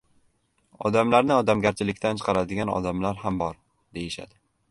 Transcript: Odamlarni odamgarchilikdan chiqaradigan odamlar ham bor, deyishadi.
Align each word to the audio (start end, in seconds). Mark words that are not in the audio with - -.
Odamlarni 0.89 1.35
odamgarchilikdan 1.35 2.21
chiqaradigan 2.21 2.73
odamlar 2.79 3.23
ham 3.27 3.39
bor, 3.45 3.61
deyishadi. 3.99 4.35